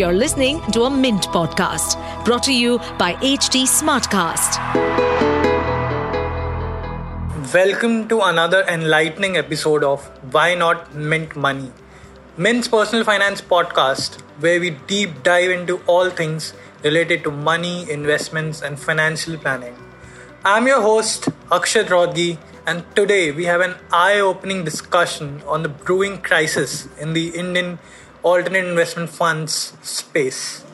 [0.00, 1.94] You're listening to a Mint podcast
[2.24, 4.56] brought to you by HT Smartcast.
[7.52, 11.70] Welcome to another enlightening episode of Why Not Mint Money,
[12.38, 18.62] Mint's personal finance podcast, where we deep dive into all things related to money, investments,
[18.62, 19.76] and financial planning.
[20.46, 25.68] I'm your host, Akshat Rodgi, and today we have an eye opening discussion on the
[25.68, 27.78] brewing crisis in the Indian
[28.22, 30.64] alternate investment funds space.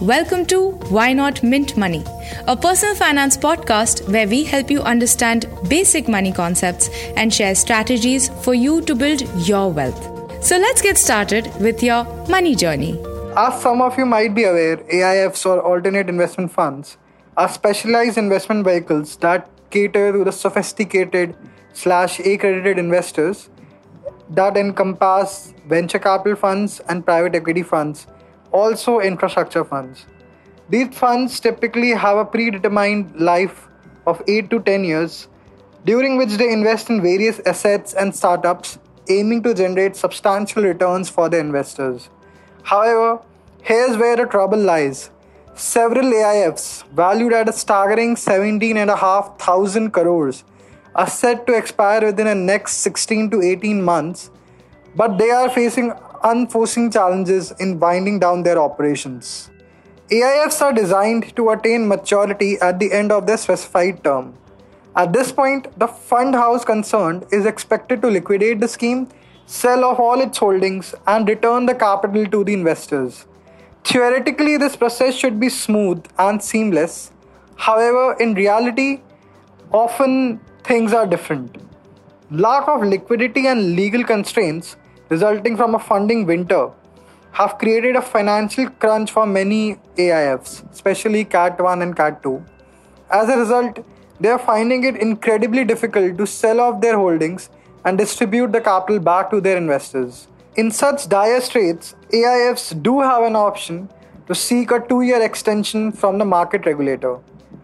[0.00, 2.04] Welcome to Why Not Mint Money,
[2.46, 8.28] a personal finance podcast where we help you understand basic money concepts and share strategies
[8.42, 10.44] for you to build your wealth.
[10.44, 13.00] So let's get started with your money journey.
[13.36, 16.96] As some of you might be aware, AIFs or alternate investment funds
[17.36, 21.34] are specialized investment vehicles that cater to the sophisticated
[21.72, 23.48] slash accredited investors
[24.30, 28.06] that encompass venture capital funds and private equity funds,
[28.52, 30.06] also infrastructure funds.
[30.68, 33.68] These funds typically have a predetermined life
[34.06, 35.28] of 8 to 10 years,
[35.84, 41.28] during which they invest in various assets and startups aiming to generate substantial returns for
[41.28, 42.08] their investors.
[42.62, 43.20] However,
[43.62, 45.10] here's where the trouble lies.
[45.54, 50.44] Several AIFs, valued at a staggering 17,500 crores,
[50.94, 54.30] are set to expire within the next 16 to 18 months,
[54.94, 55.92] but they are facing
[56.22, 59.50] unforeseen challenges in winding down their operations.
[60.10, 64.34] AIFs are designed to attain maturity at the end of their specified term.
[64.96, 69.08] At this point, the fund house concerned is expected to liquidate the scheme,
[69.46, 73.26] sell off all its holdings, and return the capital to the investors.
[73.82, 77.10] Theoretically, this process should be smooth and seamless.
[77.56, 79.00] However, in reality,
[79.72, 81.56] often things are different.
[82.30, 84.76] Lack of liquidity and legal constraints
[85.10, 86.70] resulting from a funding winter
[87.32, 92.42] have created a financial crunch for many AIFs, especially CAT 1 and CAT 2.
[93.10, 93.84] As a result,
[94.20, 97.50] they are finding it incredibly difficult to sell off their holdings
[97.84, 100.28] and distribute the capital back to their investors.
[100.56, 103.90] In such dire straits, AIFs do have an option
[104.28, 107.18] to seek a two year extension from the market regulator.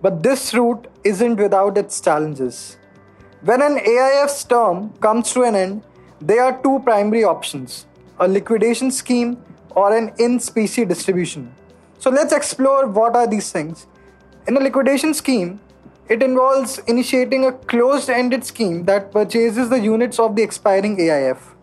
[0.00, 2.76] But this route isn't without its challenges.
[3.44, 5.82] When an AIF's term comes to an end,
[6.18, 7.84] there are two primary options
[8.18, 9.36] a liquidation scheme
[9.72, 11.54] or an in specie distribution.
[11.98, 13.86] So let's explore what are these things.
[14.48, 15.60] In a liquidation scheme,
[16.08, 21.54] it involves initiating a closed ended scheme that purchases the units of the expiring AIF.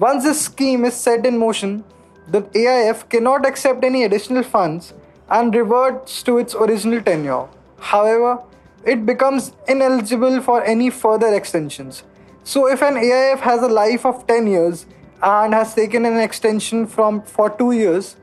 [0.00, 1.84] Once this scheme is set in motion,
[2.26, 4.92] the AIF cannot accept any additional funds
[5.30, 7.46] and reverts to its original tenure.
[7.78, 8.40] However,
[8.84, 12.02] it becomes ineligible for any further extensions.
[12.44, 14.86] So if an AIF has a life of 10 years
[15.22, 18.16] and has taken an extension from for 2 years,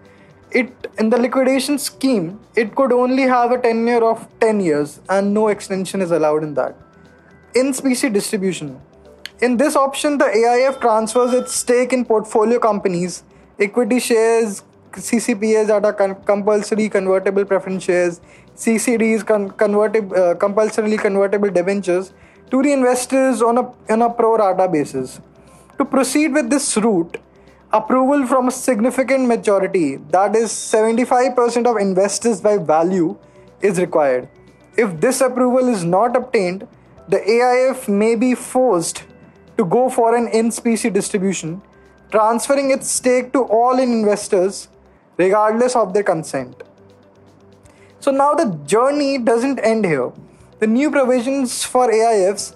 [0.51, 5.33] it in the liquidation scheme, it could only have a tenure of 10 years and
[5.33, 6.75] no extension is allowed in that.
[7.55, 8.81] In specie distribution.
[9.41, 13.23] In this option, the AIF transfers its stake in portfolio companies,
[13.57, 18.19] equity shares, CCPS that are compulsory convertible preference shares,
[18.59, 19.53] CCDs, con-
[20.13, 22.11] uh, compulsorily convertible debentures
[22.51, 25.21] to the investors on a, on a pro rata basis.
[25.77, 27.17] To proceed with this route,
[27.71, 33.17] approval from a significant majority, that is 75% of investors by value,
[33.61, 34.27] is required.
[34.75, 36.67] If this approval is not obtained,
[37.07, 39.03] the AIF may be forced
[39.57, 41.61] to go for an in specie distribution,
[42.11, 44.67] transferring its stake to all investors
[45.17, 46.63] regardless of their consent.
[47.99, 50.11] So now the journey doesn't end here.
[50.59, 52.55] The new provisions for AIFs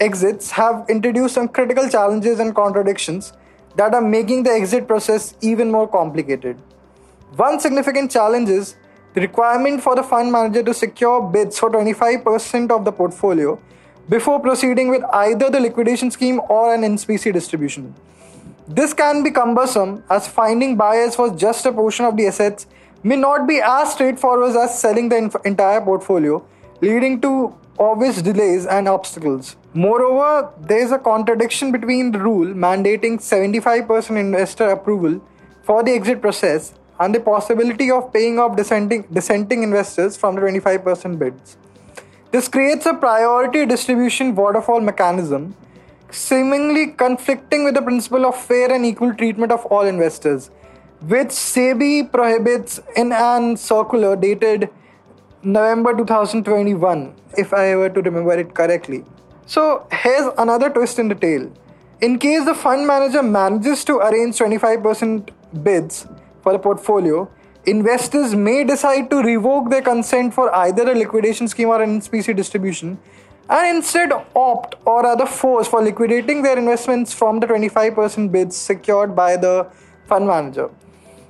[0.00, 3.32] exits have introduced some critical challenges and contradictions
[3.76, 6.56] that are making the exit process even more complicated.
[7.36, 8.76] One significant challenge is
[9.12, 13.60] the requirement for the fund manager to secure bids for 25% of the portfolio
[14.08, 17.94] before proceeding with either the liquidation scheme or an in specie distribution.
[18.66, 22.66] This can be cumbersome as finding buyers for just a portion of the assets
[23.02, 26.44] may not be as straightforward as selling the inf- entire portfolio,
[26.80, 29.56] leading to obvious delays and obstacles.
[29.72, 35.20] Moreover, there is a contradiction between the rule mandating 75% investor approval
[35.62, 40.40] for the exit process and the possibility of paying off dissenting, dissenting investors from the
[40.42, 41.56] 25% bids.
[42.30, 45.56] This creates a priority distribution waterfall mechanism,
[46.10, 50.50] seemingly conflicting with the principle of fair and equal treatment of all investors
[51.00, 54.68] which SEBI prohibits in an circular dated
[55.42, 59.04] November 2021, if I were to remember it correctly.
[59.46, 61.50] So, here's another twist in the tale.
[62.00, 65.30] In case the fund manager manages to arrange 25%
[65.62, 66.06] bids,
[66.42, 67.30] for a portfolio,
[67.66, 72.00] investors may decide to revoke their consent for either a liquidation scheme or an in
[72.00, 72.98] specie distribution
[73.48, 79.14] and instead opt or rather force for liquidating their investments from the 25% bids secured
[79.14, 79.68] by the
[80.06, 80.70] fund manager.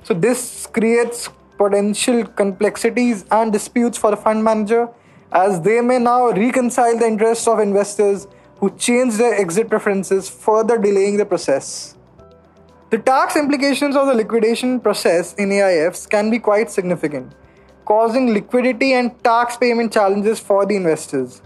[0.03, 4.89] So, this creates potential complexities and disputes for the fund manager
[5.31, 8.27] as they may now reconcile the interests of investors
[8.57, 11.97] who change their exit preferences, further delaying the process.
[12.89, 17.33] The tax implications of the liquidation process in AIFs can be quite significant,
[17.85, 21.41] causing liquidity and tax payment challenges for the investors.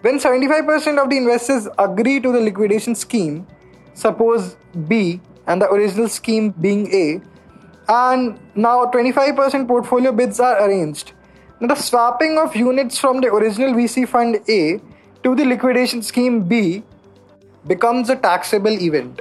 [0.00, 3.46] When 75% of the investors agree to the liquidation scheme,
[3.94, 4.56] suppose
[4.88, 7.20] B and the original scheme being A,
[7.88, 11.12] and now 25% portfolio bids are arranged.
[11.60, 14.80] Now, the swapping of units from the original VC fund A
[15.22, 16.82] to the liquidation scheme B
[17.66, 19.20] becomes a taxable event.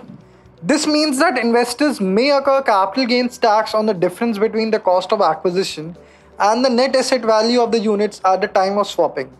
[0.61, 5.11] This means that investors may occur capital gains tax on the difference between the cost
[5.13, 5.95] of acquisition
[6.39, 9.31] and the net asset value of the units at the time of swapping.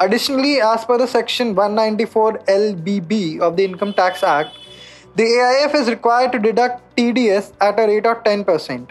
[0.00, 4.56] Additionally, as per the section 194 LBB of the Income Tax Act,
[5.18, 8.90] the AIF is required to deduct TDS at a rate of 10%.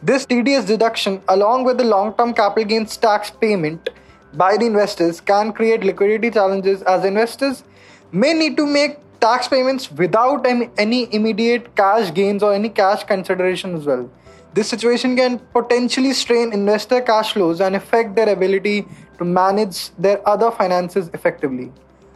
[0.00, 3.90] This TDS deduction, along with the long term capital gains tax payment
[4.34, 7.64] by the investors, can create liquidity challenges as investors
[8.12, 13.74] may need to make tax payments without any immediate cash gains or any cash consideration
[13.74, 14.08] as well.
[14.52, 18.86] This situation can potentially strain investor cash flows and affect their ability
[19.18, 21.72] to manage their other finances effectively.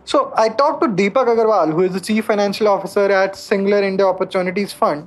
[0.08, 4.06] So I talked to Deepak Agarwal, who is the Chief Financial Officer at Singular India
[4.06, 5.06] Opportunities Fund.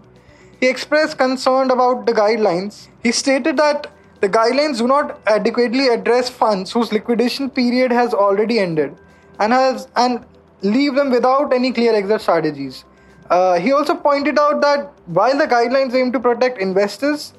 [0.60, 2.88] He expressed concern about the guidelines.
[3.02, 3.88] He stated that
[4.20, 8.96] the guidelines do not adequately address funds whose liquidation period has already ended
[9.40, 10.24] and has and
[10.62, 12.86] leave them without any clear exit strategies.
[13.32, 17.34] Uh, he also pointed out that while the guidelines aim to protect investors,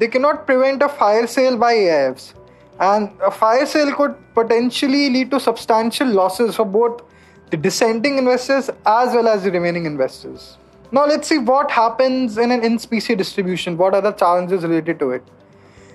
[0.00, 2.34] they cannot prevent a fire sale by AIFs
[2.80, 7.02] and a fire sale could potentially lead to substantial losses for both
[7.50, 10.58] the dissenting investors as well as the remaining investors.
[10.90, 13.76] Now, let's see what happens in an in specie distribution.
[13.76, 15.24] What are the challenges related to it?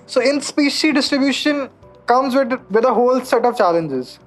[0.07, 1.69] So, in specie distribution
[2.05, 4.19] comes with, with a whole set of challenges.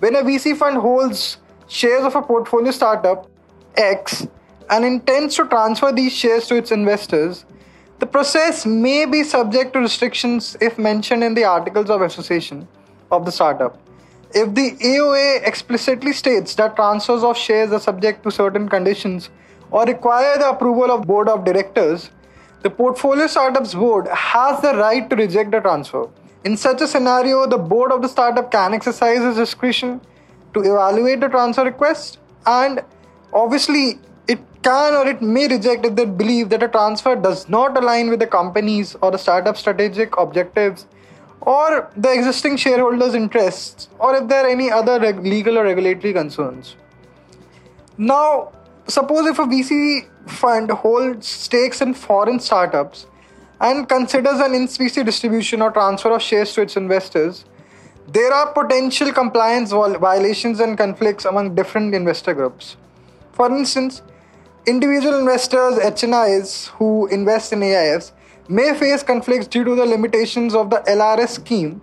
[0.00, 1.38] When a VC fund holds
[1.68, 3.30] shares of a portfolio startup
[3.76, 4.26] X
[4.70, 7.44] and intends to transfer these shares to its investors,
[7.98, 12.68] the process may be subject to restrictions if mentioned in the Articles of Association
[13.10, 13.80] of the startup.
[14.32, 19.30] If the AOA explicitly states that transfers of shares are subject to certain conditions
[19.70, 22.10] or require the approval of board of directors,
[22.62, 26.08] the portfolio startup's board has the right to reject the transfer.
[26.44, 30.00] In such a scenario, the board of the startup can exercise its discretion
[30.54, 32.80] to evaluate the transfer request and
[33.32, 33.98] obviously
[34.36, 38.20] can or it may reject if they believe that a transfer does not align with
[38.20, 40.86] the company's or the startup's strategic objectives
[41.40, 46.12] or the existing shareholders' interests or if there are any other reg- legal or regulatory
[46.12, 46.76] concerns.
[47.96, 48.52] Now,
[48.86, 53.06] suppose if a VC fund holds stakes in foreign startups
[53.60, 57.44] and considers an in specie distribution or transfer of shares to its investors,
[58.06, 62.76] there are potential compliance violations and conflicts among different investor groups.
[63.32, 64.02] For instance,
[64.68, 68.12] Individual investors, HNIs, who invest in AIFs,
[68.50, 71.80] may face conflicts due to the limitations of the LRS scheme,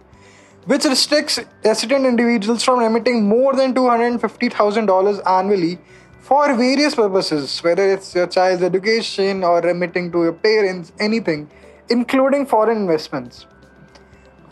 [0.66, 5.80] which restricts resident individuals from remitting more than $250,000 annually
[6.20, 11.50] for various purposes, whether it's your child's education or remitting to your parents, anything,
[11.90, 13.48] including foreign investments.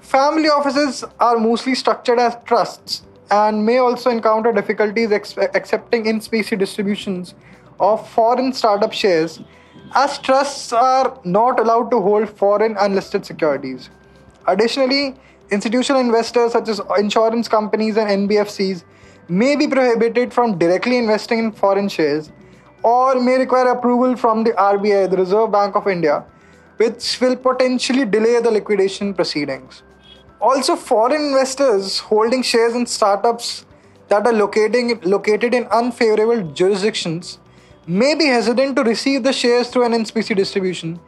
[0.01, 6.55] Family offices are mostly structured as trusts and may also encounter difficulties accepting in specie
[6.55, 7.35] distributions
[7.79, 9.39] of foreign startup shares
[9.95, 13.89] as trusts are not allowed to hold foreign unlisted securities.
[14.47, 15.15] Additionally,
[15.51, 18.83] institutional investors such as insurance companies and NBFCs
[19.29, 22.31] may be prohibited from directly investing in foreign shares
[22.83, 26.25] or may require approval from the RBI, the Reserve Bank of India,
[26.77, 29.83] which will potentially delay the liquidation proceedings.
[30.41, 33.65] Also, foreign investors holding shares in startups
[34.09, 37.39] that are locating, located in unfavorable jurisdictions
[37.87, 40.99] may be hesitant to receive the shares through an in specie distribution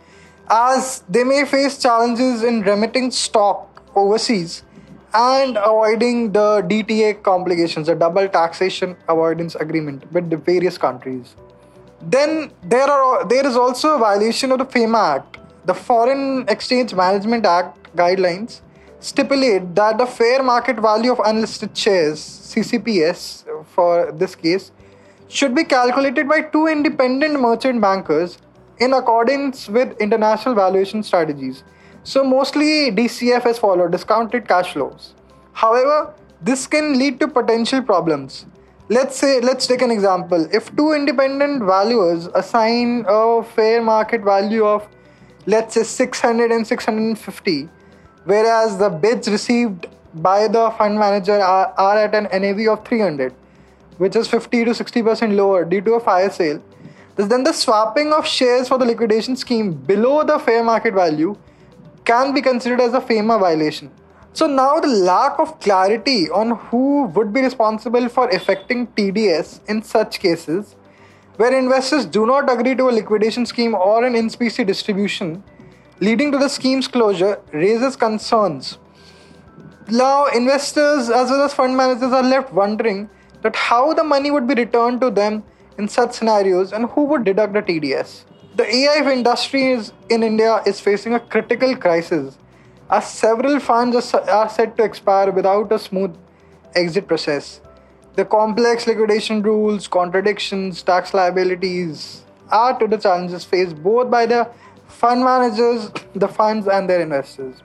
[0.50, 4.64] as they may face challenges in remitting stock overseas
[5.14, 11.36] and avoiding the DTA complications, the double taxation avoidance agreement with the various countries.
[12.02, 15.38] Then there are there is also a violation of the FEMA Act.
[15.66, 18.62] The Foreign Exchange Management Act guidelines
[19.00, 24.72] stipulate that the fair market value of unlisted shares, CCPS for this case,
[25.28, 28.38] should be calculated by two independent merchant bankers
[28.80, 31.64] in accordance with international valuation strategies.
[32.04, 35.16] So, mostly DCF is followed, discounted cash flows.
[35.54, 38.46] However, this can lead to potential problems.
[38.90, 40.48] Let's say, let's take an example.
[40.54, 44.88] If two independent valuers assign a fair market value of,
[45.48, 47.68] let's say, 600 and 650,
[48.26, 53.34] whereas the bids received by the fund manager are, are at an NAV of 300,
[53.98, 56.62] which is 50 to 60% lower due to a fire sale,
[57.16, 61.36] then the swapping of shares for the liquidation scheme below the fair market value
[62.04, 63.90] can be considered as a FEMA violation.
[64.34, 69.82] So now the lack of clarity on who would be responsible for effecting TDS in
[69.82, 70.76] such cases,
[71.38, 75.42] where investors do not agree to a liquidation scheme or an in specie distribution,
[76.02, 78.78] leading to the scheme's closure, raises concerns.
[79.88, 83.10] Now, investors as well as fund managers are left wondering
[83.46, 85.44] that how the money would be returned to them
[85.78, 88.24] in such scenarios and who would deduct the TDS.
[88.56, 92.40] The AIF industry is, in India is facing a critical crisis
[92.90, 96.16] as several funds are set to expire without a smooth
[96.74, 97.62] exit process.
[98.16, 104.50] The complex liquidation rules, contradictions, tax liabilities are to the challenges faced both by the
[104.88, 107.58] fund managers, the funds, and their investors.